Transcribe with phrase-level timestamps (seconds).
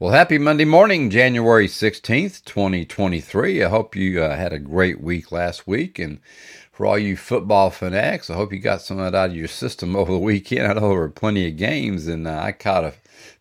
[0.00, 3.62] Well, happy Monday morning, January 16th, 2023.
[3.62, 6.00] I hope you uh, had a great week last week.
[6.00, 6.18] And
[6.72, 9.46] for all you football fanatics, I hope you got some of that out of your
[9.46, 10.66] system over the weekend.
[10.66, 12.94] I know there were plenty of games, and uh, I caught a,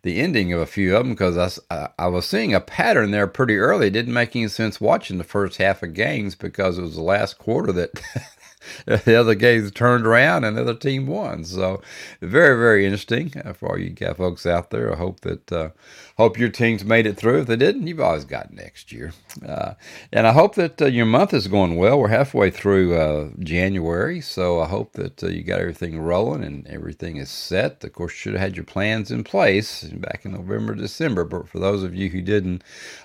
[0.04, 3.26] the ending of a few of them because I, I was seeing a pattern there
[3.26, 3.88] pretty early.
[3.88, 7.02] It didn't make any sense watching the first half of games because it was the
[7.02, 8.00] last quarter that
[8.86, 11.44] the other game turned around and the other team won.
[11.44, 11.82] So
[12.22, 14.94] very, very interesting uh, for all you folks out there.
[14.94, 15.70] I hope that uh,
[16.18, 17.42] hope your teams made it through.
[17.42, 19.14] If they didn't, you've always got next year.
[19.48, 19.74] Uh,
[20.12, 22.00] and I hope that uh, your month is going well.
[22.00, 26.68] We're halfway through uh, January, so I hope that uh, you got everything rolling and
[26.68, 27.84] everything is set.
[27.84, 31.24] Of course, you should have had your plans in place back in November, December.
[31.24, 32.64] But for those of you who didn't,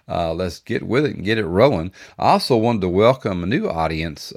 [0.09, 1.93] let's get with it and get it rolling.
[2.19, 4.33] I also wanted to welcome a new audience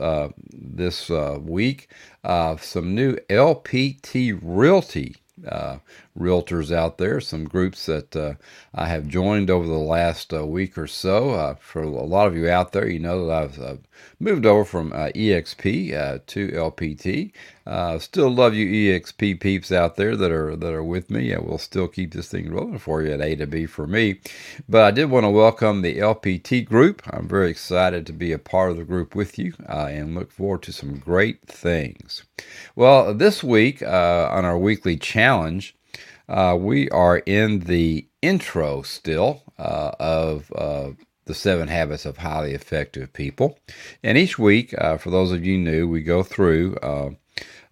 [0.53, 1.89] this uh, week.
[2.23, 5.15] Uh, some new LPT Realty
[5.47, 5.77] uh,
[6.17, 8.33] realtors out there, some groups that uh,
[8.73, 11.31] I have joined over the last uh, week or so.
[11.31, 13.75] Uh, for a lot of you out there, you know that I've uh,
[14.19, 17.31] moved over from uh, EXP to LPT.
[17.99, 21.33] Still love you EXP peeps out there that are that are with me.
[21.33, 24.19] I will still keep this thing rolling for you at A to B for me.
[24.67, 27.01] But I did want to welcome the LPT group.
[27.09, 30.63] I'm very excited to be a part of the group with you and look forward
[30.63, 32.23] to some great things.
[32.75, 35.75] Well, this week on our weekly challenge,
[36.31, 40.91] uh, we are in the intro still uh, of uh,
[41.25, 43.59] the seven habits of highly effective people.
[44.01, 47.11] And each week, uh, for those of you new, we go through uh,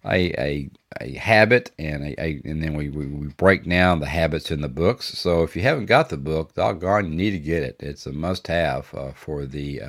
[0.04, 0.70] a, a,
[1.00, 4.60] a habit and a, a, and then we, we, we, break down the habits in
[4.60, 5.18] the books.
[5.18, 7.76] So if you haven't got the book, doggone, you need to get it.
[7.80, 9.80] It's a must have uh, for the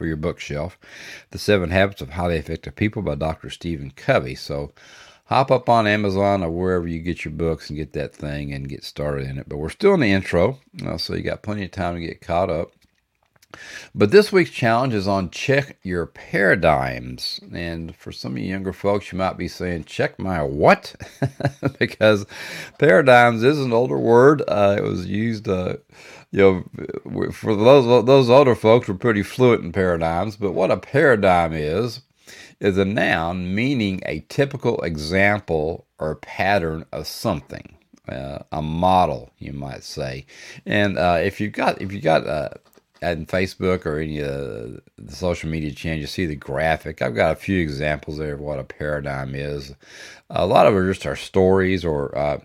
[0.00, 0.78] for your bookshelf.
[1.30, 3.50] The Seven Habits of Highly Effective People by Dr.
[3.50, 4.34] Stephen Covey.
[4.34, 4.72] So
[5.26, 8.66] hop up on Amazon or wherever you get your books and get that thing and
[8.66, 9.46] get started in it.
[9.46, 12.22] But we're still in the intro, uh, so you got plenty of time to get
[12.22, 12.72] caught up.
[13.94, 17.40] But this week's challenge is on check your paradigms.
[17.52, 20.94] And for some of you younger folks, you might be saying, check my what?
[21.78, 22.26] because
[22.78, 24.42] paradigms is an older word.
[24.46, 25.76] Uh, it was used, uh,
[26.30, 26.64] you
[27.06, 30.36] know, for those, those older folks, were pretty fluent in paradigms.
[30.36, 32.02] But what a paradigm is,
[32.60, 37.76] is a noun meaning a typical example or pattern of something.
[38.08, 40.26] Uh, a model, you might say,
[40.66, 42.48] and uh, if you've got if you got uh,
[43.02, 47.00] in Facebook or any of the social media channels, you see the graphic.
[47.00, 49.74] I've got a few examples there of what a paradigm is.
[50.28, 52.38] A lot of it just our stories, or uh,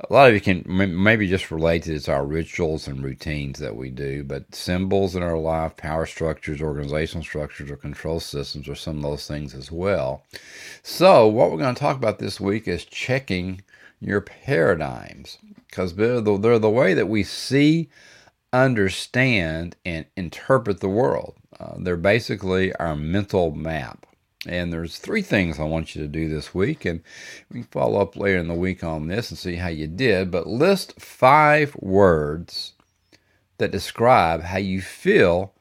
[0.00, 3.74] a lot of you can maybe just relate to it's our rituals and routines that
[3.74, 4.22] we do.
[4.22, 9.02] But symbols in our life, power structures, organizational structures, or control systems are some of
[9.02, 10.22] those things as well.
[10.82, 13.62] So, what we're going to talk about this week is checking
[13.98, 17.88] your paradigms because they're the, they're the way that we see
[18.52, 21.34] understand and interpret the world.
[21.58, 24.06] Uh, they're basically our mental map.
[24.46, 27.00] And there's three things I want you to do this week, and
[27.48, 30.32] we can follow up later in the week on this and see how you did.
[30.32, 32.72] But list five words
[33.58, 35.54] that describe how you feel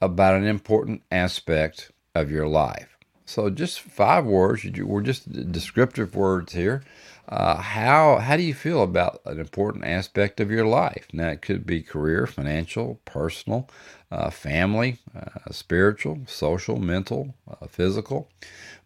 [0.00, 2.96] about an important aspect of your life.
[3.24, 4.64] So just five words.
[4.64, 6.84] We're just descriptive words here.
[7.28, 11.06] Uh, how how do you feel about an important aspect of your life?
[11.12, 13.68] Now it could be career, financial, personal,
[14.10, 18.28] uh, family, uh, spiritual, social, mental, uh, physical,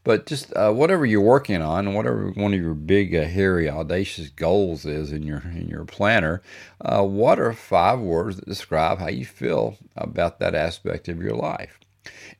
[0.05, 4.29] but just uh, whatever you're working on, whatever one of your big, uh, hairy, audacious
[4.29, 6.43] goals is in your in your planner.
[6.85, 11.81] what are five words that describe how you feel about that aspect of your life?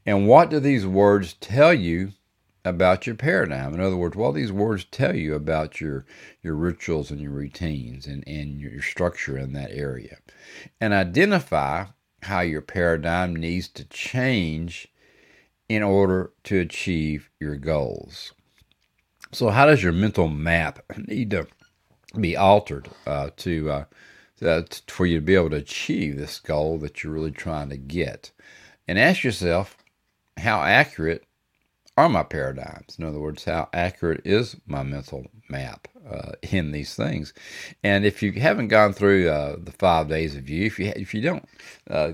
[0.05, 2.13] And what do these words tell you
[2.67, 3.75] about your paradigm.
[3.75, 6.05] In other words, what these words tell you about your
[6.43, 10.19] your rituals and your routines and, and your structure in that area.
[10.81, 11.87] And identify
[12.23, 14.89] how your paradigm needs to change
[15.69, 18.33] in order to achieve your goals.
[19.33, 21.47] So, how does your mental map need to
[22.21, 23.85] be altered uh, to, uh,
[24.39, 27.77] to for you to be able to achieve this goal that you're really trying to
[27.77, 28.33] get?
[28.89, 29.77] And ask yourself,
[30.37, 31.26] how accurate
[31.97, 32.97] are my paradigms.
[32.99, 37.33] In other words, how accurate is my mental map uh, in these things?
[37.83, 41.15] And if you haven't gone through uh, the five days of you, if you if
[41.15, 41.49] you don't,
[41.91, 42.13] uh,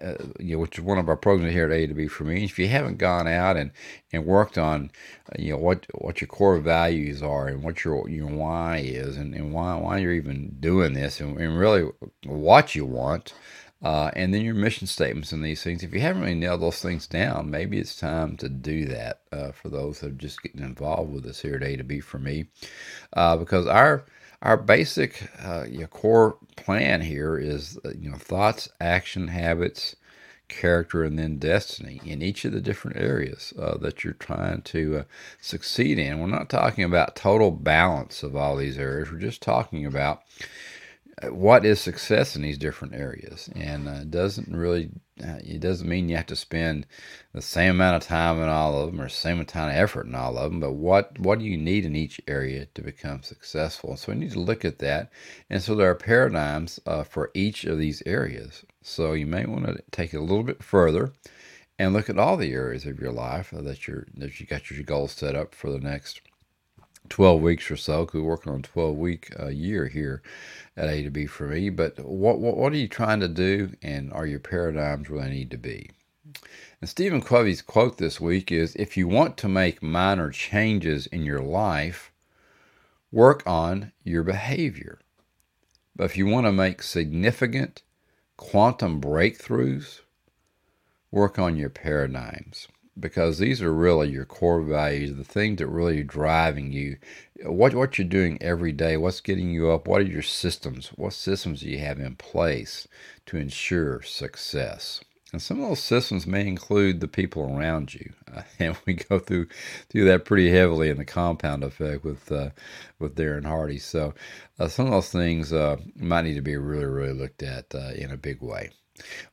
[0.00, 2.24] uh, you know, which is one of our programs here at A to B for
[2.24, 2.44] me.
[2.44, 3.70] If you haven't gone out and,
[4.12, 4.90] and worked on,
[5.28, 9.16] uh, you know, what what your core values are and what your your why is
[9.16, 11.88] and, and why why you're even doing this and, and really
[12.24, 13.34] what you want,
[13.82, 15.82] uh, and then your mission statements and these things.
[15.82, 19.52] If you haven't really nailed those things down, maybe it's time to do that uh,
[19.52, 22.18] for those that are just getting involved with us here at A to B for
[22.18, 22.46] me,
[23.14, 24.04] uh, because our
[24.42, 29.96] our basic uh, your core plan here is uh, you know thoughts, action, habits,
[30.48, 35.04] character, and then destiny in each of the different areas uh, that you're trying to
[35.40, 36.20] succeed in.
[36.20, 39.10] We're not talking about total balance of all these areas.
[39.12, 40.22] We're just talking about
[41.30, 43.48] what is success in these different areas?
[43.54, 44.90] And uh, doesn't really
[45.22, 46.86] uh, it doesn't mean you have to spend
[47.32, 50.14] the same amount of time in all of them or same amount of effort in
[50.14, 53.96] all of them but what what do you need in each area to become successful?
[53.96, 55.10] So we need to look at that.
[55.50, 58.64] And so there are paradigms uh, for each of these areas.
[58.82, 61.12] So you may want to take it a little bit further
[61.78, 64.70] and look at all the areas of your life uh, that you're that you got
[64.70, 66.20] your goals set up for the next
[67.08, 70.22] 12 weeks or so because we're working on a 12 week uh, year here
[70.76, 71.70] at A to B for me.
[71.70, 75.30] But what, what, what are you trying to do and are your paradigms where they
[75.30, 75.90] need to be?
[76.80, 81.24] And Stephen Covey's quote this week is If you want to make minor changes in
[81.24, 82.12] your life,
[83.10, 84.98] work on your behavior.
[85.94, 87.82] But if you want to make significant
[88.36, 90.00] quantum breakthroughs,
[91.10, 92.68] work on your paradigms
[92.98, 96.98] because these are really your core values, the things that really are driving you.
[97.44, 100.88] What what you're doing every day, what's getting you up, what are your systems?
[100.96, 102.86] What systems do you have in place
[103.26, 105.00] to ensure success?
[105.32, 109.18] And some of those systems may include the people around you, uh, and we go
[109.18, 109.48] through
[109.88, 112.50] through that pretty heavily in the compound effect with uh,
[112.98, 113.78] with Darren Hardy.
[113.78, 114.14] So
[114.58, 117.92] uh, some of those things uh, might need to be really really looked at uh,
[117.94, 118.70] in a big way.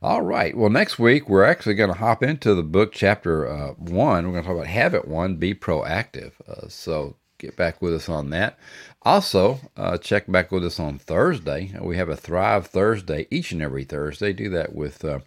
[0.02, 0.56] All right.
[0.56, 4.26] Well, next week we're actually going to hop into the book chapter uh, one.
[4.26, 6.32] We're going to talk about habit one, be proactive.
[6.70, 8.58] So get back with us on that.
[9.02, 11.72] Also, uh, check back with us on Thursday.
[11.80, 14.32] We have a Thrive Thursday each and every Thursday.
[14.32, 15.20] Do that with uh,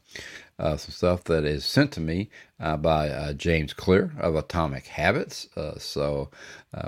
[0.59, 2.29] uh, some stuff that is sent to me
[2.59, 5.49] uh, by uh, James Clear of Atomic Habits.
[5.57, 6.29] Uh, so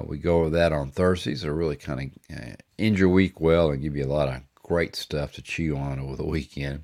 [0.04, 1.42] we go over that on Thursdays.
[1.42, 4.96] To really kind of end your week well and give you a lot of great
[4.96, 6.84] stuff to chew on over the weekend.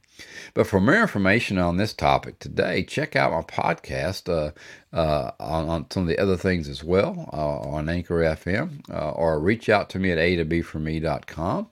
[0.53, 4.51] But for more information on this topic today, check out my podcast uh,
[4.95, 9.11] uh, on, on, some of the other things as well uh, on Anchor FM uh,
[9.11, 11.69] or reach out to me at a to b for me.com.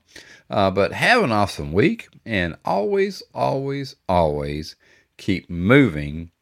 [0.50, 4.74] Uh, but have an awesome week and always, always, always
[5.16, 6.32] keep moving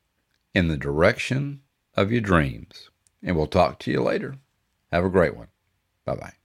[0.55, 1.61] in the direction
[1.95, 2.89] of your dreams.
[3.23, 4.37] And we'll talk to you later.
[4.91, 5.49] Have a great one.
[6.07, 6.38] Bye bye.